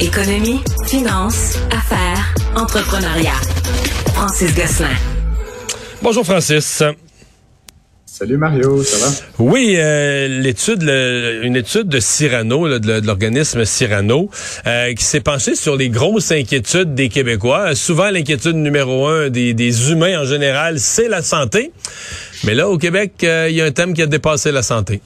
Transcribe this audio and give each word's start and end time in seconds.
Économie, 0.00 0.60
finance, 0.86 1.56
affaires, 1.70 2.34
entrepreneuriat. 2.56 3.40
Francis 4.12 4.52
Gosselin. 4.52 4.88
Bonjour 6.02 6.24
Francis. 6.24 6.82
Salut 8.04 8.36
Mario, 8.36 8.82
ça 8.82 9.06
va? 9.06 9.12
Oui, 9.38 9.76
euh, 9.76 10.26
l'étude, 10.40 10.82
une 10.82 11.54
étude 11.54 11.88
de 11.88 12.00
Cyrano, 12.00 12.78
de, 12.78 13.06
l'organisme 13.06 13.64
Cyrano, 13.64 14.30
euh, 14.66 14.94
qui 14.94 15.04
s'est 15.04 15.20
penchée 15.20 15.54
sur 15.54 15.76
les 15.76 15.90
grosses 15.90 16.32
inquiétudes 16.32 16.94
des 16.94 17.08
Québécois. 17.08 17.76
Souvent, 17.76 18.10
l'inquiétude 18.10 18.56
numéro 18.56 19.06
un 19.06 19.30
des, 19.30 19.54
des 19.54 19.92
humains 19.92 20.22
en 20.22 20.24
général, 20.24 20.80
c'est 20.80 21.08
la 21.08 21.22
santé. 21.22 21.70
Mais 22.42 22.54
là, 22.54 22.68
au 22.68 22.78
Québec, 22.78 23.12
euh, 23.22 23.46
il 23.48 23.54
y 23.54 23.60
a 23.60 23.64
un 23.64 23.70
thème 23.70 23.94
qui 23.94 24.02
a 24.02 24.06
dépassé 24.06 24.50
la 24.50 24.62
santé. 24.62 25.00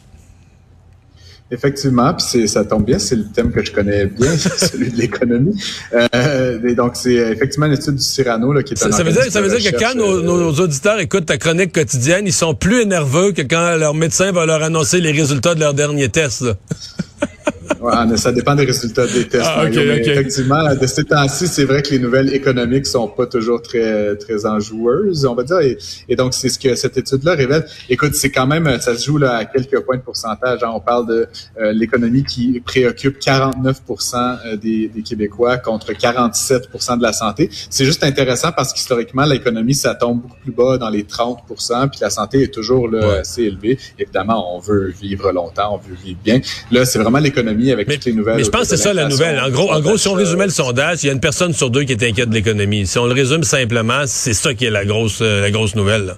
Effectivement, 1.51 2.13
puis 2.15 2.47
ça 2.47 2.63
tombe 2.65 2.85
bien, 2.85 2.99
c'est 2.99 3.17
le 3.17 3.25
thème 3.25 3.51
que 3.53 3.65
je 3.65 3.73
connais 3.73 4.05
bien, 4.05 4.37
celui 4.37 4.91
de 4.91 4.97
l'économie. 4.97 5.59
Euh, 5.95 6.61
et 6.63 6.75
donc, 6.75 6.93
c'est 6.95 7.15
effectivement 7.15 7.67
l'étude 7.67 7.95
du 7.95 8.03
Cyrano 8.03 8.53
là, 8.53 8.63
qui 8.63 8.75
est 8.75 8.77
ça, 8.77 8.93
ça 8.93 9.03
veut 9.03 9.13
dire, 9.13 9.25
ça 9.31 9.41
veut 9.41 9.57
dire 9.57 9.73
que 9.73 9.79
quand 9.79 9.95
nos, 9.95 10.21
nos, 10.21 10.53
auditeurs 10.53 10.99
écoutent 11.01 11.25
ta 11.25 11.39
chronique 11.39 11.73
quotidienne, 11.73 12.27
ils 12.27 12.35
sont 12.35 12.55
plus 12.55 12.83
énerveux 12.83 13.33
que 13.33 13.41
quand 13.41 13.77
leur 13.77 13.95
médecin 13.95 14.31
va 14.31 14.45
leur 14.45 14.63
annoncer 14.63 15.01
les 15.01 15.13
résultats 15.13 15.55
de 15.55 15.61
leur 15.61 15.73
dernier 15.73 16.11
test. 16.11 16.45
Ouais, 17.81 18.17
ça 18.17 18.33
dépend 18.33 18.55
des 18.55 18.65
résultats 18.65 19.07
des 19.07 19.27
tests. 19.27 19.45
Ah, 19.47 19.69
Effectivement, 19.69 20.75
de 20.75 20.87
ces 20.87 21.05
temps-ci, 21.05 21.47
c'est 21.47 21.65
vrai 21.65 21.83
que 21.83 21.91
les 21.91 21.99
nouvelles 21.99 22.35
économiques 22.35 22.87
sont 22.87 23.09
pas 23.09 23.27
toujours 23.27 23.63
très 23.63 24.17
très 24.17 24.47
enjoueuses, 24.47 25.25
on 25.25 25.35
va 25.35 25.45
dire. 25.45 25.77
Et, 26.09 26.17
donc, 26.17 26.35
c'est 26.35 26.49
ce 26.49 26.59
que 26.59 26.75
cette 26.75 26.97
étude-là 26.97 27.35
révèle. 27.35 27.67
Écoute, 27.89 28.15
c'est 28.15 28.31
quand 28.31 28.47
même, 28.47 28.81
ça 28.81 28.97
se 28.97 29.07
joue 29.07 29.19
là 29.19 29.37
à 29.37 29.45
quelques 29.45 29.81
points 29.81 29.97
de 29.97 30.03
pourcentage. 30.03 30.63
Hein. 30.63 30.71
On 30.75 30.81
parle 30.81 31.07
de 31.07 31.29
euh, 31.61 31.73
l'économie 31.73 32.25
qui 32.25 32.61
préoccupe 32.61 33.19
49 33.19 33.83
euh, 33.89 34.57
des, 34.57 34.89
des 34.89 35.03
Québécois 35.03 35.59
contre 35.59 35.93
47 35.93 36.69
de 36.99 37.03
la 37.03 37.13
santé. 37.13 37.51
C'est 37.71 37.85
juste 37.85 38.03
intéressant 38.05 38.53
parce 38.53 38.73
qu'historiquement, 38.73 39.25
l'économie, 39.25 39.75
ça 39.75 39.95
tombe 39.95 40.23
beaucoup 40.23 40.41
plus 40.43 40.53
bas 40.53 40.79
dans 40.79 40.91
les 40.91 41.05
30 41.05 41.45
puis 41.47 42.01
la 42.01 42.11
santé 42.11 42.43
est 42.43 42.55
toujours 42.55 42.89
là, 42.89 43.21
assez 43.21 43.43
élevée. 43.43 43.79
Évidemment, 43.99 44.57
on 44.57 44.59
veut 44.59 44.89
vivre 44.89 45.33
longtemps, 45.33 45.75
on 45.75 45.79
veut 45.79 45.97
vivre 46.03 46.19
bien. 46.23 46.41
Là, 46.71 46.85
c'est 46.85 46.99
vraiment 46.99 47.19
l'économie 47.19 47.68
avec 47.73 47.89
mais, 47.89 47.95
toutes 47.95 48.07
les 48.07 48.13
nouvelles. 48.13 48.37
Mais 48.37 48.45
je 48.45 48.51
pense 48.51 48.63
que 48.63 48.77
c'est 48.77 48.77
ça 48.77 48.93
la 48.93 49.09
nouvelle. 49.09 49.39
En 49.41 49.51
gros, 49.51 49.73
en 49.73 49.81
gros, 49.81 49.97
si 49.97 50.09
on 50.09 50.15
résumait 50.15 50.47
le 50.47 50.51
sondage, 50.51 51.03
il 51.03 51.07
y 51.07 51.11
a 51.11 51.13
une 51.13 51.21
personne 51.21 51.53
sur 51.53 51.71
deux 51.71 51.85
qui 51.85 51.93
est 51.93 52.03
inquiète 52.03 52.29
de 52.29 52.35
l'économie. 52.35 52.87
Si 52.87 52.99
on 52.99 53.07
le 53.07 53.15
résume 53.15 53.45
simplement, 53.45 54.03
c'est 54.07 54.35
ça 54.35 54.55
qui 54.55 54.65
est 54.67 54.71
la 54.71 54.85
grosse, 54.85 55.21
euh, 55.23 55.41
la 55.41 55.51
grosse 55.51 55.75
nouvelle. 55.75 56.07
Là. 56.07 56.17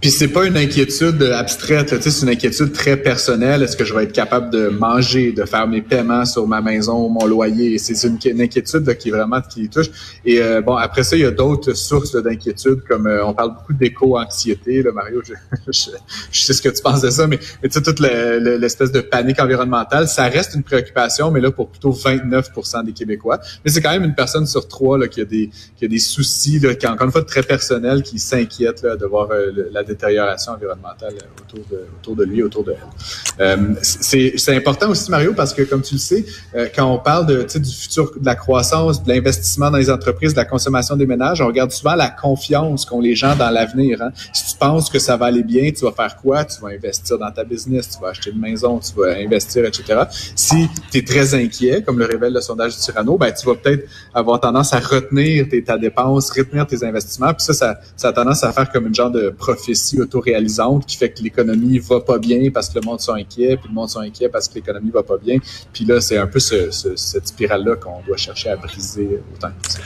Puis 0.00 0.10
c'est 0.10 0.28
pas 0.28 0.44
une 0.44 0.56
inquiétude 0.56 1.22
abstraite, 1.22 1.98
c'est 2.00 2.22
une 2.22 2.28
inquiétude 2.28 2.72
très 2.72 2.96
personnelle. 2.96 3.62
Est-ce 3.62 3.76
que 3.76 3.84
je 3.84 3.94
vais 3.94 4.04
être 4.04 4.12
capable 4.12 4.50
de 4.50 4.68
manger, 4.68 5.32
de 5.32 5.44
faire 5.44 5.66
mes 5.66 5.80
paiements 5.80 6.24
sur 6.26 6.46
ma 6.46 6.60
maison, 6.60 7.08
mon 7.08 7.24
loyer? 7.24 7.78
C'est 7.78 8.06
une, 8.06 8.40
inquiétude 8.40 8.96
qui 8.98 9.08
est 9.08 9.12
vraiment 9.12 9.40
qui 9.40 9.68
touche. 9.68 9.86
Et 10.24 10.42
euh, 10.42 10.60
bon, 10.60 10.76
après 10.76 11.04
ça, 11.04 11.16
il 11.16 11.22
y 11.22 11.24
a 11.24 11.30
d'autres 11.30 11.72
sources 11.72 12.14
d'inquiétude, 12.16 12.82
comme 12.86 13.06
euh, 13.06 13.24
on 13.24 13.32
parle 13.32 13.54
beaucoup 13.54 13.72
d'éco-anxiété. 13.72 14.82
Là, 14.82 14.92
Mario, 14.92 15.22
je, 15.24 15.32
je, 15.72 16.40
sais 16.40 16.52
ce 16.52 16.60
que 16.60 16.68
tu 16.68 16.82
penses 16.82 17.00
de 17.00 17.10
ça, 17.10 17.26
mais, 17.26 17.38
tu 17.38 17.70
sais 17.70 17.82
toute 17.82 18.00
l'espèce 18.00 18.92
de 18.92 19.00
panique 19.00 19.40
environnementale, 19.40 20.08
ça 20.08 20.24
reste 20.24 20.54
une 20.54 20.62
préoccupation, 20.62 21.30
mais 21.30 21.40
là 21.40 21.50
pour 21.50 21.70
plutôt 21.70 21.92
29% 21.92 22.84
des 22.84 22.92
Québécois. 22.92 23.40
Mais 23.64 23.70
c'est 23.70 23.80
quand 23.80 23.92
même 23.92 24.04
une 24.04 24.14
personne 24.14 24.46
sur 24.46 24.68
trois 24.68 24.98
là, 24.98 25.08
qui 25.08 25.20
a 25.20 25.24
des 25.24 25.50
qui 25.76 25.84
a 25.84 25.88
des 25.88 25.98
soucis, 25.98 26.58
là, 26.58 26.74
qui 26.74 26.86
encore 26.86 27.06
une 27.06 27.12
fois 27.12 27.24
très 27.24 27.42
personnels, 27.42 28.02
qui 28.02 28.18
s'inquiète 28.18 28.82
de 28.84 29.06
voir 29.06 29.30
euh, 29.30 29.50
la 29.72 29.82
détérioration 29.94 30.52
environnementale 30.52 31.14
autour 31.40 31.64
de, 31.70 31.86
autour 31.98 32.16
de 32.16 32.24
lui, 32.24 32.42
autour 32.42 32.64
de 32.64 32.72
elle. 32.72 33.40
Euh, 33.40 33.74
c'est 33.82 34.56
important 34.56 34.90
aussi, 34.90 35.10
Mario, 35.10 35.32
parce 35.34 35.52
que 35.52 35.62
comme 35.62 35.82
tu 35.82 35.94
le 35.94 36.00
sais, 36.00 36.24
euh, 36.54 36.68
quand 36.74 36.86
on 36.90 36.98
parle 36.98 37.26
de, 37.26 37.42
du 37.42 37.70
futur 37.72 38.12
de 38.18 38.24
la 38.24 38.34
croissance, 38.34 39.02
de 39.02 39.08
l'investissement 39.08 39.70
dans 39.70 39.78
les 39.78 39.90
entreprises, 39.90 40.32
de 40.32 40.38
la 40.38 40.44
consommation 40.44 40.96
des 40.96 41.06
ménages, 41.06 41.40
on 41.40 41.46
regarde 41.46 41.70
souvent 41.70 41.94
la 41.94 42.10
confiance 42.10 42.84
qu'ont 42.84 43.00
les 43.00 43.14
gens 43.14 43.36
dans 43.36 43.50
l'avenir. 43.50 44.02
Hein. 44.02 44.10
Si 44.32 44.52
tu 44.52 44.58
penses 44.58 44.90
que 44.90 44.98
ça 44.98 45.16
va 45.16 45.26
aller 45.26 45.42
bien, 45.42 45.70
tu 45.70 45.84
vas 45.84 45.92
faire 45.92 46.16
quoi? 46.16 46.44
Tu 46.44 46.60
vas 46.60 46.68
investir 46.68 47.18
dans 47.18 47.30
ta 47.30 47.44
business, 47.44 47.90
tu 47.90 48.00
vas 48.00 48.08
acheter 48.08 48.30
une 48.30 48.40
maison, 48.40 48.78
tu 48.78 48.92
vas 48.98 49.16
investir, 49.16 49.64
etc. 49.64 50.02
Si 50.34 50.68
tu 50.90 50.98
es 50.98 51.04
très 51.04 51.34
inquiet, 51.34 51.82
comme 51.82 51.98
le 51.98 52.06
révèle 52.06 52.32
le 52.32 52.40
sondage 52.40 52.76
du 52.76 52.82
Tyranno, 52.82 53.16
ben, 53.16 53.32
tu 53.32 53.46
vas 53.46 53.54
peut-être 53.54 53.88
avoir 54.12 54.40
tendance 54.40 54.72
à 54.72 54.80
retenir 54.80 55.48
tes, 55.48 55.62
ta 55.62 55.78
dépense, 55.78 56.30
retenir 56.30 56.66
tes 56.66 56.84
investissements. 56.84 57.32
Puis 57.34 57.44
ça, 57.44 57.78
ça, 57.96 58.08
a 58.08 58.12
tendance 58.12 58.44
à 58.44 58.52
faire 58.52 58.70
comme 58.70 58.86
une 58.86 58.94
genre 58.94 59.10
de 59.10 59.30
prophétie 59.74 60.86
qui 60.86 60.96
fait 60.96 61.10
que 61.10 61.22
l'économie 61.22 61.78
va 61.78 62.00
pas 62.00 62.18
bien 62.18 62.50
parce 62.52 62.68
que 62.68 62.78
le 62.78 62.84
monde 62.84 63.00
sont 63.00 63.12
inquiet, 63.12 63.56
puis 63.56 63.68
le 63.68 63.74
monde 63.74 63.88
sont 63.88 64.00
inquiet 64.00 64.28
parce 64.28 64.48
que 64.48 64.54
l'économie 64.54 64.90
va 64.90 65.02
pas 65.02 65.18
bien. 65.18 65.38
Puis 65.72 65.84
là, 65.84 66.00
c'est 66.00 66.18
un 66.18 66.26
peu 66.26 66.38
cette 66.40 67.28
spirale-là 67.28 67.76
qu'on 67.76 68.02
doit 68.06 68.16
chercher 68.16 68.50
à 68.50 68.56
briser 68.56 69.20
autant 69.34 69.48
que. 69.48 69.78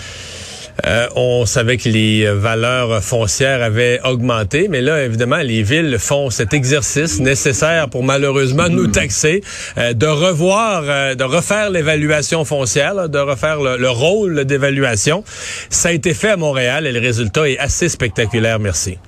Euh, 0.87 1.09
on 1.17 1.45
savait 1.45 1.77
que 1.77 1.89
les 1.89 2.33
valeurs 2.33 3.03
foncières 3.03 3.63
avaient 3.63 4.01
augmenté, 4.05 4.69
mais 4.69 4.81
là, 4.81 5.05
évidemment, 5.05 5.39
les 5.39 5.63
villes 5.63 5.97
font 5.99 6.31
cet 6.31 6.55
exercice 6.55 7.19
nécessaire 7.19 7.89
pour 7.89 8.05
malheureusement 8.05 8.69
nous 8.69 8.87
taxer, 8.87 9.43
euh, 9.77 9.93
de 9.93 10.07
revoir, 10.07 10.85
euh, 10.87 11.15
de 11.17 11.25
refaire 11.25 11.71
l'évaluation 11.71 12.45
foncière, 12.45 13.09
de 13.09 13.19
refaire 13.19 13.61
le 13.61 13.91
rôle 13.91 14.45
d'évaluation. 14.45 15.25
Ça 15.69 15.89
a 15.89 15.93
été 15.93 16.15
fait 16.15 16.31
à 16.31 16.37
Montréal 16.37 16.87
et 16.87 16.93
le 16.93 17.01
résultat 17.01 17.49
est 17.49 17.59
assez 17.59 17.89
spectaculaire. 17.89 18.61
Merci 18.61 18.99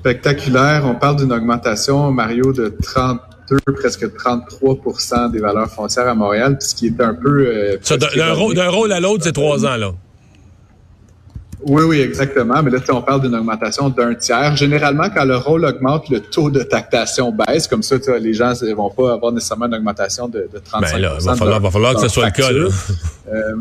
spectaculaire. 0.00 0.82
On 0.86 0.94
parle 0.94 1.16
d'une 1.16 1.32
augmentation, 1.32 2.10
Mario, 2.10 2.52
de 2.52 2.74
32, 2.82 3.58
presque 3.74 4.06
33% 4.06 5.30
des 5.30 5.40
valeurs 5.40 5.70
foncières 5.70 6.08
à 6.08 6.14
Montréal, 6.14 6.56
ce 6.60 6.74
qui 6.74 6.86
est 6.86 7.00
un 7.00 7.14
peu... 7.14 7.46
Euh, 7.46 7.76
d'un 8.16 8.68
rôle, 8.68 8.92
à 8.92 9.00
l'autre, 9.00 9.24
c'est 9.24 9.32
trois 9.32 9.64
ans, 9.66 9.76
là. 9.76 9.92
Oui, 11.62 11.82
oui, 11.82 12.00
exactement. 12.00 12.62
Mais 12.62 12.70
là, 12.70 12.78
on 12.90 13.02
parle 13.02 13.20
d'une 13.20 13.34
augmentation 13.34 13.90
d'un 13.90 14.14
tiers. 14.14 14.56
Généralement, 14.56 15.10
quand 15.14 15.26
le 15.26 15.36
rôle 15.36 15.66
augmente, 15.66 16.08
le 16.08 16.20
taux 16.20 16.48
de 16.48 16.62
taxation 16.62 17.32
baisse. 17.32 17.68
Comme 17.68 17.82
ça, 17.82 17.96
les 18.18 18.32
gens 18.32 18.54
ne 18.62 18.72
vont 18.72 18.88
pas 18.88 19.12
avoir 19.12 19.30
nécessairement 19.30 19.66
une 19.66 19.74
augmentation 19.74 20.26
de, 20.26 20.48
de 20.50 20.58
35 20.58 20.92
ben 20.94 21.02
là, 21.02 21.16
il 21.20 21.26
va 21.26 21.36
falloir, 21.36 21.60
va 21.60 21.70
falloir 21.70 21.94
que 21.96 22.00
ce 22.00 22.08
soit 22.08 22.26
le 22.26 22.30
cas. 22.30 22.50
Là. 22.50 22.68
Euh, 23.32 23.54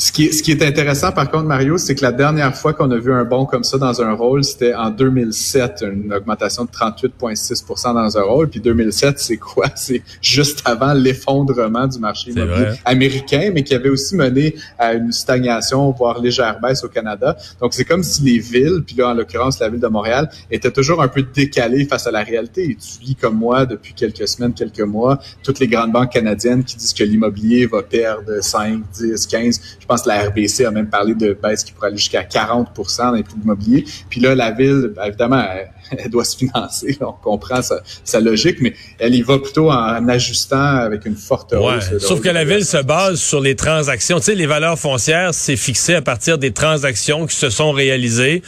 ce 0.00 0.12
qui, 0.12 0.26
est, 0.26 0.32
ce 0.32 0.44
qui 0.44 0.52
est 0.52 0.62
intéressant, 0.62 1.10
par 1.10 1.28
contre, 1.28 1.46
Mario, 1.46 1.76
c'est 1.76 1.96
que 1.96 2.02
la 2.02 2.12
dernière 2.12 2.54
fois 2.54 2.72
qu'on 2.72 2.88
a 2.92 2.98
vu 2.98 3.12
un 3.12 3.24
bond 3.24 3.46
comme 3.46 3.64
ça 3.64 3.78
dans 3.78 4.00
un 4.00 4.12
rôle, 4.12 4.44
c'était 4.44 4.72
en 4.72 4.90
2007, 4.90 5.84
une 5.92 6.14
augmentation 6.14 6.66
de 6.66 6.70
38,6% 6.70 7.94
dans 7.94 8.16
un 8.16 8.22
rôle. 8.22 8.48
Puis 8.48 8.60
2007, 8.60 9.18
c'est 9.18 9.36
quoi? 9.38 9.66
C'est 9.74 10.02
juste 10.22 10.62
avant 10.64 10.92
l'effondrement 10.92 11.88
du 11.88 11.98
marché 11.98 12.30
immobilier 12.30 12.76
américain, 12.84 13.50
mais 13.52 13.64
qui 13.64 13.74
avait 13.74 13.88
aussi 13.88 14.14
mené 14.14 14.54
à 14.78 14.92
une 14.92 15.10
stagnation, 15.10 15.90
voire 15.90 16.20
légère 16.20 16.60
baisse 16.60 16.84
au 16.84 16.88
Canada. 16.88 17.36
Donc, 17.60 17.74
c'est 17.74 17.84
comme 17.84 18.02
si 18.02 18.22
les 18.22 18.38
villes, 18.38 18.82
puis 18.86 18.94
là, 18.96 19.08
en 19.08 19.14
l'occurrence, 19.14 19.58
la 19.58 19.68
ville 19.68 19.80
de 19.80 19.88
Montréal, 19.88 20.30
étaient 20.50 20.70
toujours 20.70 21.02
un 21.02 21.08
peu 21.08 21.22
décalées 21.22 21.84
face 21.86 22.06
à 22.06 22.12
la 22.12 22.22
réalité. 22.22 22.64
Et 22.64 22.76
tu 22.76 23.04
lis 23.04 23.16
comme 23.16 23.36
moi, 23.36 23.66
depuis 23.66 23.94
quelques 23.94 24.28
semaines, 24.28 24.52
quelques 24.52 24.80
mois, 24.80 25.18
toutes 25.42 25.58
les 25.58 25.66
grandes 25.66 25.92
banques 25.92 26.12
canadiennes 26.12 26.62
qui 26.62 26.76
disent 26.76 26.94
que 26.94 27.04
l'immobilier 27.04 27.66
va 27.66 27.82
perdre 27.82 28.40
5, 28.40 28.82
10, 28.92 29.26
15 29.26 29.60
je 29.87 29.87
pense 29.88 30.02
que 30.02 30.08
la 30.08 30.28
RBC 30.28 30.64
a 30.64 30.70
même 30.70 30.88
parlé 30.88 31.14
de 31.14 31.32
baisse 31.32 31.64
qui 31.64 31.72
pourrait 31.72 31.88
aller 31.88 31.96
jusqu'à 31.96 32.22
40% 32.22 32.98
dans 32.98 33.12
les 33.12 33.22
prix 33.22 33.36
immobiliers. 33.42 33.84
Puis 34.08 34.20
là, 34.20 34.34
la 34.34 34.50
ville, 34.52 34.92
ben, 34.94 35.04
évidemment, 35.06 35.42
doit 36.10 36.24
se 36.24 36.36
financer. 36.36 36.98
on 37.00 37.12
comprend 37.12 37.60
sa, 37.62 38.20
logique, 38.20 38.56
mais 38.60 38.74
elle 38.98 39.14
y 39.14 39.22
va 39.22 39.38
plutôt 39.38 39.70
en 39.70 40.08
ajustant 40.08 40.56
avec 40.56 41.06
une 41.06 41.16
forte 41.16 41.52
hausse. 41.52 41.98
Sauf 41.98 42.20
que 42.20 42.28
la 42.28 42.44
ville 42.44 42.64
se 42.64 42.82
base 42.82 43.20
sur 43.20 43.40
les 43.40 43.56
transactions. 43.56 44.18
Tu 44.18 44.26
sais, 44.26 44.34
les 44.34 44.46
valeurs 44.46 44.78
foncières, 44.78 45.34
c'est 45.34 45.56
fixé 45.56 45.94
à 45.94 46.02
partir 46.02 46.38
des 46.38 46.52
transactions 46.52 47.26
qui 47.26 47.36
se 47.36 47.50
sont 47.50 47.72
réalisées 47.72 48.42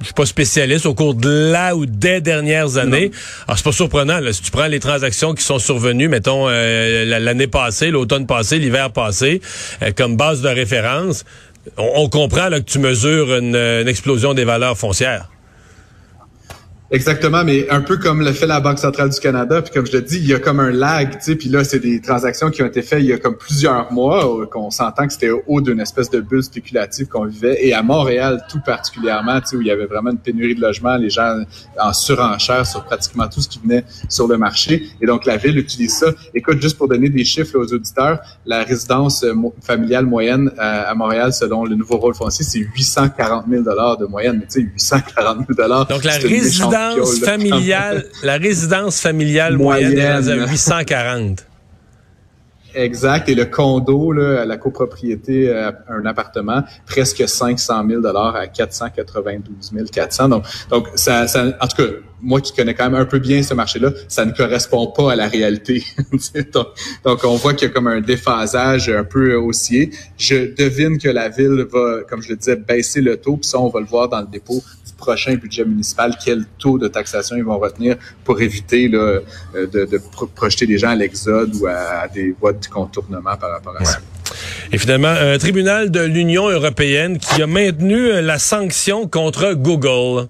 je 0.00 0.06
suis 0.06 0.14
pas 0.14 0.26
spécialiste 0.26 0.86
au 0.86 0.94
cours 0.94 1.14
de 1.14 1.50
la 1.52 1.76
ou 1.76 1.84
des 1.84 2.20
dernières 2.20 2.78
années. 2.78 3.10
Alors 3.46 3.58
c'est 3.58 3.64
pas 3.64 3.72
surprenant 3.72 4.18
là, 4.18 4.32
si 4.32 4.40
tu 4.40 4.50
prends 4.50 4.66
les 4.66 4.80
transactions 4.80 5.34
qui 5.34 5.44
sont 5.44 5.58
survenues, 5.58 6.08
mettons 6.08 6.46
euh, 6.48 7.04
l'année 7.04 7.46
passée, 7.46 7.90
l'automne 7.90 8.26
passé, 8.26 8.58
l'hiver 8.58 8.92
passé, 8.92 9.42
euh, 9.82 9.90
comme 9.94 10.16
base 10.16 10.40
de 10.40 10.48
référence, 10.48 11.24
on, 11.76 12.08
comprend 12.08 12.48
là, 12.48 12.60
que 12.60 12.64
tu 12.64 12.78
mesures 12.78 13.36
une 13.36 13.86
explosion 13.86 14.32
des 14.32 14.44
valeurs 14.44 14.78
foncières. 14.78 15.28
Exactement, 16.92 17.44
mais 17.44 17.70
un 17.70 17.82
peu 17.82 17.98
comme 17.98 18.20
le 18.20 18.32
fait 18.32 18.48
la 18.48 18.58
Banque 18.58 18.80
centrale 18.80 19.10
du 19.10 19.20
Canada, 19.20 19.62
puis 19.62 19.72
comme 19.72 19.86
je 19.86 19.92
le 19.92 20.02
dis, 20.02 20.16
il 20.16 20.26
y 20.26 20.34
a 20.34 20.40
comme 20.40 20.58
un 20.58 20.72
lag, 20.72 21.12
tu 21.12 21.18
sais, 21.20 21.36
puis 21.36 21.48
là, 21.48 21.62
c'est 21.62 21.78
des 21.78 22.00
transactions 22.00 22.50
qui 22.50 22.64
ont 22.64 22.66
été 22.66 22.82
faites 22.82 22.98
il 22.98 23.06
y 23.06 23.12
a 23.12 23.18
comme 23.18 23.36
plusieurs 23.36 23.92
mois, 23.92 24.26
euh, 24.26 24.46
qu'on 24.46 24.70
s'entend 24.70 25.06
que 25.06 25.12
c'était 25.12 25.30
au 25.30 25.40
haut 25.46 25.60
d'une 25.60 25.78
espèce 25.78 26.10
de 26.10 26.20
bulle 26.20 26.42
spéculative 26.42 27.06
qu'on 27.06 27.26
vivait, 27.26 27.64
et 27.64 27.74
à 27.74 27.84
Montréal 27.84 28.44
tout 28.50 28.58
particulièrement, 28.60 29.40
tu 29.40 29.46
sais, 29.46 29.56
où 29.56 29.60
il 29.60 29.68
y 29.68 29.70
avait 29.70 29.86
vraiment 29.86 30.10
une 30.10 30.18
pénurie 30.18 30.56
de 30.56 30.60
logements, 30.60 30.96
les 30.96 31.10
gens 31.10 31.44
en 31.78 31.92
surenchère 31.92 32.66
sur 32.66 32.82
pratiquement 32.84 33.28
tout 33.28 33.40
ce 33.40 33.48
qui 33.48 33.60
venait 33.60 33.84
sur 34.08 34.26
le 34.26 34.36
marché, 34.36 34.88
et 35.00 35.06
donc 35.06 35.26
la 35.26 35.36
ville 35.36 35.58
utilise 35.58 35.96
ça. 35.96 36.08
Écoute, 36.34 36.60
juste 36.60 36.76
pour 36.76 36.88
donner 36.88 37.08
des 37.08 37.24
chiffres 37.24 37.56
aux 37.56 37.72
auditeurs, 37.72 38.18
la 38.44 38.64
résidence 38.64 39.22
euh, 39.22 39.32
familiale 39.62 40.06
moyenne 40.06 40.50
euh, 40.58 40.82
à, 40.88 40.94
Montréal, 40.96 41.32
selon 41.32 41.64
le 41.64 41.76
nouveau 41.76 41.98
rôle 41.98 42.16
foncier, 42.16 42.44
c'est 42.44 42.58
840 42.58 43.44
000 43.48 43.62
de 43.62 44.06
moyenne, 44.06 44.38
mais 44.40 44.46
tu 44.46 44.60
sais, 44.60 44.70
840 44.74 45.46
000 45.56 45.84
Donc 45.88 46.02
la 46.02 46.14
résidence 46.14 46.79
familiale, 47.24 48.06
la 48.22 48.36
résidence 48.36 49.00
familiale 49.00 49.56
moyenne, 49.56 49.98
est 49.98 50.06
à 50.06 50.20
840. 50.20 51.46
Exact. 52.74 53.28
Et 53.28 53.34
le 53.34 53.46
condo, 53.46 54.12
là, 54.12 54.44
la 54.44 54.56
copropriété, 54.56 55.48
euh, 55.48 55.72
un 55.88 56.06
appartement, 56.06 56.62
presque 56.86 57.28
500 57.28 57.84
000 57.88 58.00
dollars 58.00 58.36
à 58.36 58.46
492 58.46 59.72
400. 59.92 60.28
Donc, 60.28 60.44
donc 60.68 60.88
ça, 60.94 61.26
ça, 61.26 61.46
en 61.60 61.66
tout 61.66 61.76
cas, 61.76 61.88
moi 62.22 62.40
qui 62.40 62.52
connais 62.52 62.74
quand 62.74 62.90
même 62.90 63.00
un 63.00 63.06
peu 63.06 63.18
bien 63.18 63.42
ce 63.42 63.54
marché-là, 63.54 63.90
ça 64.08 64.24
ne 64.24 64.32
correspond 64.32 64.88
pas 64.88 65.12
à 65.12 65.16
la 65.16 65.26
réalité. 65.26 65.84
donc, 66.52 66.68
donc, 67.04 67.24
on 67.24 67.36
voit 67.36 67.54
qu'il 67.54 67.68
y 67.68 67.70
a 67.70 67.74
comme 67.74 67.86
un 67.86 68.00
déphasage 68.00 68.88
un 68.88 69.04
peu 69.04 69.34
haussier. 69.34 69.90
Je 70.18 70.54
devine 70.54 70.98
que 70.98 71.08
la 71.08 71.28
ville 71.28 71.66
va, 71.70 72.02
comme 72.08 72.22
je 72.22 72.28
le 72.28 72.36
disais, 72.36 72.56
baisser 72.56 73.00
le 73.00 73.16
taux. 73.16 73.36
Puis 73.36 73.48
ça, 73.48 73.58
on 73.58 73.68
va 73.68 73.80
le 73.80 73.86
voir 73.86 74.08
dans 74.08 74.20
le 74.20 74.26
dépôt 74.26 74.62
prochain 75.06 75.34
budget 75.34 75.64
municipal, 75.64 76.08
quel 76.24 76.44
taux 76.58 76.78
de 76.78 76.88
taxation 76.98 77.34
ils 77.36 77.48
vont 77.50 77.58
retenir 77.58 77.96
pour 78.24 78.40
éviter 78.40 78.82
là, 78.88 78.98
euh, 78.98 79.66
de, 79.74 79.80
de 79.92 79.98
projeter 80.40 80.66
les 80.66 80.78
gens 80.78 80.90
à 80.90 80.94
l'exode 81.02 81.52
ou 81.58 81.66
à, 81.66 82.06
des 82.16 82.28
voies 82.38 82.52
de 82.52 82.66
contournement 82.66 83.36
par 83.42 83.50
rapport 83.50 83.76
à 83.80 83.84
ça. 83.84 83.98
Et 84.72 84.78
finalement, 84.78 85.08
un 85.08 85.38
tribunal 85.38 85.90
de 85.90 86.00
l'Union 86.00 86.48
européenne 86.48 87.18
qui 87.18 87.42
a 87.42 87.48
maintenu 87.48 88.00
la 88.22 88.38
sanction 88.38 89.08
contre 89.08 89.54
Google. 89.54 90.28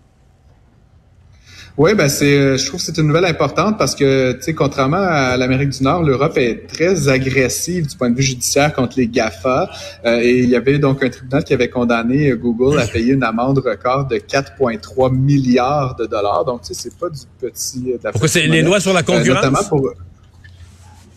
Oui, 1.76 1.94
ben 1.94 2.08
c'est, 2.08 2.36
euh, 2.36 2.56
je 2.56 2.66
trouve 2.66 2.80
que 2.80 2.86
c'est 2.86 2.98
une 2.98 3.06
nouvelle 3.06 3.24
importante 3.24 3.78
parce 3.78 3.94
que, 3.94 4.32
tu 4.32 4.42
sais, 4.42 4.54
contrairement 4.54 4.98
à 4.98 5.36
l'Amérique 5.36 5.70
du 5.70 5.82
Nord, 5.82 6.02
l'Europe 6.02 6.36
est 6.36 6.66
très 6.66 7.08
agressive 7.08 7.86
du 7.86 7.96
point 7.96 8.10
de 8.10 8.16
vue 8.16 8.22
judiciaire 8.22 8.74
contre 8.74 8.98
les 8.98 9.06
GAFA. 9.06 9.70
Euh, 10.04 10.20
et 10.20 10.38
il 10.38 10.48
y 10.48 10.56
avait 10.56 10.78
donc 10.78 11.02
un 11.02 11.08
tribunal 11.08 11.44
qui 11.44 11.54
avait 11.54 11.70
condamné 11.70 12.32
Google 12.32 12.78
à 12.78 12.86
payer 12.86 13.14
une 13.14 13.24
amende 13.24 13.58
record 13.58 14.06
de 14.06 14.16
4,3 14.16 15.14
milliards 15.14 15.96
de 15.96 16.06
dollars. 16.06 16.44
Donc, 16.44 16.62
tu 16.62 16.68
sais, 16.68 16.74
c'est 16.74 16.98
pas 16.98 17.08
du 17.08 17.20
petit. 17.38 17.94
Pourquoi 18.02 18.28
c'est 18.28 18.46
les 18.46 18.62
lois 18.62 18.80
sur 18.80 18.92
la 18.92 19.00
euh, 19.00 19.02
concurrence? 19.02 19.68
pour, 19.68 19.92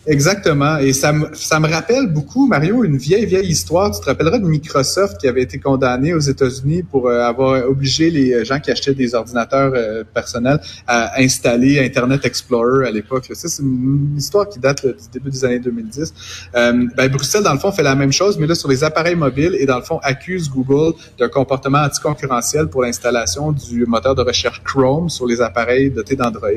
Exactement. 0.06 0.76
Et 0.78 0.92
ça 0.92 1.12
me, 1.12 1.34
ça 1.34 1.58
me 1.58 1.68
rappelle 1.68 2.08
beaucoup, 2.08 2.46
Mario, 2.46 2.84
une 2.84 2.98
vieille, 2.98 3.24
vieille 3.24 3.48
histoire. 3.48 3.90
Tu 3.90 4.00
te 4.00 4.06
rappelleras 4.06 4.38
de 4.38 4.44
Microsoft 4.44 5.18
qui 5.18 5.28
avait 5.28 5.42
été 5.42 5.58
condamné 5.58 6.12
aux 6.12 6.20
États-Unis 6.20 6.82
pour 6.82 7.08
euh, 7.08 7.22
avoir 7.22 7.66
obligé 7.66 8.10
les 8.10 8.44
gens 8.44 8.60
qui 8.60 8.70
achetaient 8.70 8.94
des 8.94 9.14
ordinateurs 9.14 9.72
euh, 9.74 10.04
personnels 10.12 10.60
à 10.86 11.18
installer 11.20 11.80
Internet 11.80 12.26
Explorer 12.26 12.86
à 12.86 12.90
l'époque. 12.90 13.30
Ça, 13.32 13.48
c'est 13.48 13.62
une 13.62 14.14
histoire 14.16 14.48
qui 14.48 14.58
date 14.58 14.84
du 14.84 14.92
début 15.12 15.30
des 15.30 15.44
années 15.44 15.58
2010. 15.58 16.12
Euh, 16.54 16.86
ben, 16.94 17.08
Bruxelles, 17.08 17.42
dans 17.42 17.54
le 17.54 17.58
fond, 17.58 17.72
fait 17.72 17.82
la 17.82 17.94
même 17.94 18.12
chose, 18.12 18.38
mais 18.38 18.46
là, 18.46 18.54
sur 18.54 18.68
les 18.68 18.84
appareils 18.84 19.16
mobiles 19.16 19.56
et 19.58 19.64
dans 19.64 19.78
le 19.78 19.84
fond, 19.84 20.00
accuse 20.02 20.50
Google 20.50 20.94
d'un 21.18 21.28
comportement 21.28 21.78
anticoncurrentiel 21.78 22.68
pour 22.68 22.82
l'installation 22.82 23.52
du 23.52 23.86
moteur 23.86 24.14
de 24.14 24.22
recherche 24.22 24.62
Chrome 24.64 25.08
sur 25.08 25.26
les 25.26 25.40
appareils 25.40 25.90
dotés 25.90 26.16
d'Android. 26.16 26.48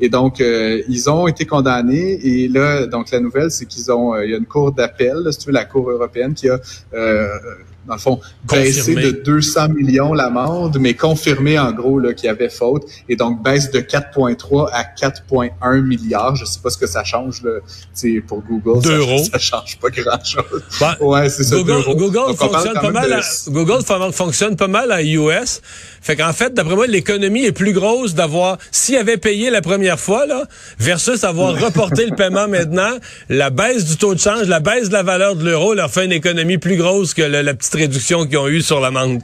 Et 0.00 0.08
donc, 0.10 0.40
ils 0.40 1.10
ont 1.10 1.26
été 1.28 1.46
condamnés 1.46 2.18
et 2.22 2.48
là, 2.48 2.86
donc, 2.90 3.10
la 3.10 3.20
nouvelle, 3.20 3.50
c'est 3.50 3.66
qu'ils 3.66 3.90
ont, 3.90 4.14
euh, 4.14 4.24
il 4.24 4.30
y 4.30 4.34
a 4.34 4.36
une 4.36 4.46
cour 4.46 4.72
d'appel, 4.72 5.16
si 5.30 5.38
tu 5.38 5.46
veux, 5.46 5.52
la 5.52 5.64
Cour 5.64 5.90
européenne 5.90 6.34
qui 6.34 6.48
a 6.48 6.58
euh, 6.94 7.28
dans 7.86 7.94
le 7.94 8.00
fond, 8.00 8.20
baissé 8.44 8.94
de 8.94 9.10
200 9.10 9.70
millions 9.70 10.12
l'amende, 10.12 10.78
mais 10.78 10.94
confirmé 10.94 11.58
en 11.58 11.72
gros 11.72 12.00
qu'il 12.14 12.26
y 12.26 12.28
avait 12.28 12.50
faute, 12.50 12.84
et 13.08 13.16
donc 13.16 13.42
baisse 13.42 13.70
de 13.70 13.80
4,3 13.80 14.68
à 14.72 14.84
4,1 14.84 15.80
milliards. 15.82 16.36
Je 16.36 16.44
sais 16.44 16.60
pas 16.62 16.70
ce 16.70 16.78
que 16.78 16.86
ça 16.86 17.04
change 17.04 17.42
là, 17.42 17.60
pour 18.26 18.42
Google. 18.42 18.82
Deux 18.82 18.98
euros. 18.98 19.24
Ça 19.30 19.38
change 19.38 19.78
pas 19.78 19.90
grand-chose. 19.90 20.62
ouais, 21.00 21.28
c'est 21.28 21.44
ça. 21.44 21.56
Google, 21.56 21.84
Google 21.94 22.34
fonctionne 22.36 22.74
pas 22.74 22.90
mal. 22.90 23.12
À, 23.12 23.20
Google 23.48 24.12
fonctionne 24.12 24.56
pas 24.56 24.66
mal 24.66 24.90
à 24.90 25.02
US. 25.02 25.60
Fait 26.00 26.16
qu'en 26.16 26.32
fait, 26.32 26.54
d'après 26.54 26.74
moi, 26.74 26.86
l'économie 26.86 27.44
est 27.44 27.52
plus 27.52 27.72
grosse 27.72 28.14
d'avoir, 28.14 28.58
s'il 28.72 28.96
avait 28.96 29.18
payé 29.18 29.50
la 29.50 29.60
première 29.60 30.00
fois 30.00 30.26
là, 30.26 30.44
versus 30.78 31.22
avoir 31.22 31.58
reporté 31.60 32.06
le 32.06 32.16
paiement 32.16 32.48
maintenant, 32.48 32.96
la 33.28 33.50
baisse 33.50 33.84
du 33.84 33.96
taux 33.96 34.14
de 34.14 34.20
change, 34.20 34.48
la 34.48 34.60
baisse 34.60 34.88
de 34.88 34.94
la 34.94 35.02
valeur 35.02 35.36
de 35.36 35.44
l'euro 35.44 35.74
leur 35.74 35.90
fait 35.90 36.04
une 36.04 36.12
économie 36.12 36.58
plus 36.58 36.76
grosse 36.76 37.14
que 37.14 37.22
la 37.22 37.54
petite 37.54 37.69
réduction 37.74 38.26
qu'ils 38.26 38.38
ont 38.38 38.48
eue 38.48 38.62
sur 38.62 38.80
l'amende. 38.80 39.20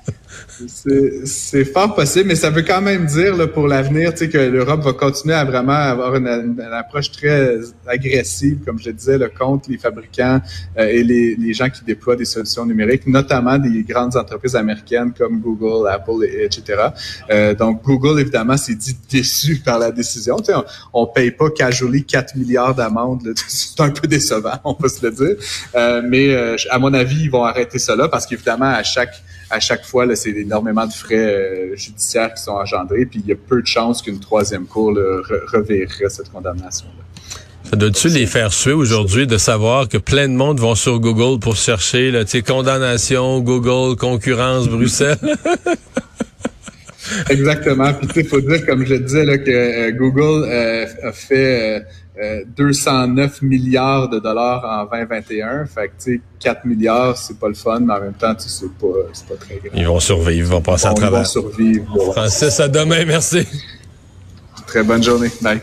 C'est 1.24 1.64
fort 1.64 1.94
possible, 1.94 2.28
mais 2.28 2.34
ça 2.34 2.50
veut 2.50 2.62
quand 2.62 2.80
même 2.80 3.06
dire 3.06 3.36
là, 3.36 3.46
pour 3.46 3.68
l'avenir 3.68 4.14
que 4.14 4.38
l'Europe 4.38 4.82
va 4.82 4.92
continuer 4.92 5.34
à 5.34 5.44
vraiment 5.44 5.72
avoir 5.72 6.16
une, 6.16 6.26
approche 6.72 7.10
très 7.10 7.58
agressive, 7.86 8.58
comme 8.64 8.78
je 8.78 8.90
disais, 8.90 9.18
là, 9.18 9.28
contre 9.28 9.70
les 9.70 9.78
fabricants 9.78 10.40
euh, 10.78 10.86
et 10.86 11.02
les, 11.02 11.36
les, 11.36 11.52
gens 11.54 11.70
qui 11.70 11.84
déploient 11.84 12.16
des 12.16 12.24
solutions 12.24 12.66
numériques, 12.66 13.06
notamment 13.06 13.58
des 13.58 13.82
grandes 13.82 14.16
entreprises 14.16 14.56
américaines 14.56 15.12
comme 15.16 15.40
Google, 15.40 15.88
Apple, 15.88 16.24
etc. 16.24 16.88
Euh, 17.30 17.54
donc 17.54 17.82
Google, 17.82 18.20
évidemment, 18.20 18.56
s'est 18.56 18.74
dit 18.74 18.96
déçu 19.10 19.56
par 19.64 19.78
la 19.78 19.90
décision. 19.90 20.36
on, 20.48 20.64
on 20.92 21.06
paye 21.06 21.30
pas 21.30 21.50
casually 21.50 22.04
4 22.04 22.36
milliards 22.36 22.74
d'amendes. 22.74 23.34
C'est 23.48 23.80
un 23.80 23.90
peu 23.90 24.06
décevant, 24.06 24.56
on 24.64 24.74
peut 24.74 24.88
se 24.88 25.04
le 25.04 25.12
dire. 25.12 25.36
Euh, 25.74 26.02
mais 26.04 26.28
euh, 26.28 26.56
à 26.70 26.78
mon 26.78 26.92
avis, 26.94 27.24
ils 27.24 27.30
vont 27.30 27.44
arrêter 27.44 27.78
cela 27.78 28.08
parce 28.08 28.26
qu'évidemment, 28.26 28.70
à 28.70 28.82
chaque 28.82 29.22
à 29.50 29.60
chaque 29.60 29.84
fois, 29.84 30.14
c'est 30.16 30.30
énormément 30.30 30.86
de 30.86 30.92
frais 30.92 31.14
euh, 31.16 31.76
judiciaires 31.76 32.34
qui 32.34 32.42
sont 32.42 32.52
engendrés, 32.52 33.06
puis 33.06 33.20
il 33.24 33.28
y 33.28 33.32
a 33.32 33.36
peu 33.36 33.62
de 33.62 33.66
chances 33.66 34.02
qu'une 34.02 34.20
troisième 34.20 34.66
cour 34.66 34.92
là, 34.92 35.20
reverrait 35.52 36.08
cette 36.08 36.30
condamnation-là. 36.30 37.04
Ça 37.70 37.76
doit-tu 37.76 38.08
les 38.08 38.26
faire 38.26 38.52
suer 38.52 38.72
aujourd'hui 38.72 39.26
de 39.26 39.38
savoir 39.38 39.88
que 39.88 39.98
plein 39.98 40.28
de 40.28 40.34
monde 40.34 40.60
vont 40.60 40.76
sur 40.76 41.00
Google 41.00 41.40
pour 41.40 41.56
chercher 41.56 42.12
là, 42.12 42.24
condamnation, 42.46 43.40
Google, 43.40 43.96
concurrence, 43.96 44.68
Bruxelles? 44.68 45.18
Exactement. 47.30 47.92
Puis 47.94 48.06
tu 48.08 48.14
sais, 48.14 48.24
faut 48.24 48.40
dire, 48.40 48.64
comme 48.66 48.84
je 48.84 48.94
le 48.94 49.00
disais, 49.00 49.24
là, 49.24 49.38
que 49.38 49.50
euh, 49.50 49.92
Google 49.92 50.44
euh, 50.48 50.86
a 51.02 51.12
fait 51.12 51.86
209 52.56 53.42
milliards 53.42 54.08
de 54.08 54.18
dollars 54.18 54.64
en 54.64 54.84
2021. 54.96 55.66
Fait 55.66 55.88
que, 55.88 56.02
tu 56.02 56.14
sais, 56.14 56.20
4 56.40 56.64
milliards, 56.64 57.16
c'est 57.16 57.38
pas 57.38 57.48
le 57.48 57.54
fun, 57.54 57.80
mais 57.80 57.92
en 57.94 58.00
même 58.00 58.14
temps, 58.14 58.34
tu 58.34 58.48
sais, 58.48 58.66
pas, 58.80 58.86
c'est 59.12 59.26
pas 59.26 59.36
très 59.36 59.56
grave. 59.56 59.72
Ils 59.74 59.86
vont 59.86 60.00
survivre, 60.00 60.38
ils 60.38 60.44
vont 60.44 60.62
passer 60.62 60.86
à 60.86 60.94
travers. 60.94 61.20
Ils 61.20 61.22
vont 61.22 61.28
survivre. 61.28 62.12
Francis, 62.12 62.60
à 62.60 62.68
demain, 62.68 63.04
merci. 63.04 63.46
Très 64.66 64.82
bonne 64.82 65.02
journée. 65.02 65.30
Bye. 65.42 65.60